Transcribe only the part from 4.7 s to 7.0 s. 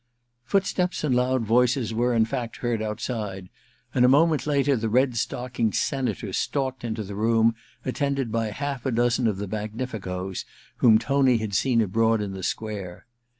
the red stockinged Senator stalked